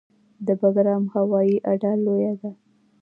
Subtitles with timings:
[0.45, 2.51] د بګرام هوایي اډه لویه ده